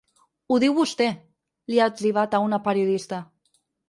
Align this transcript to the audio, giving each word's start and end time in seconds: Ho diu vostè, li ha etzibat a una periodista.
Ho 0.53 0.55
diu 0.61 0.77
vostè, 0.77 1.09
li 1.71 1.81
ha 1.83 1.87
etzibat 1.91 2.33
a 2.39 2.39
una 2.47 2.59
periodista. 2.69 3.21